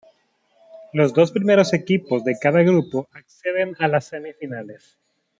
Los 0.93 1.13
dos 1.13 1.31
primeros 1.31 1.73
equipos 1.75 2.23
de 2.23 2.35
cada 2.41 2.63
grupo 2.63 3.07
acceden 3.13 3.75
a 3.77 3.87
las 3.87 4.05
semifinales. 4.05 4.97